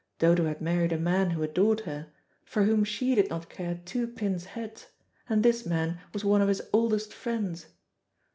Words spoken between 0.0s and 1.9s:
Dodo had married a man who adored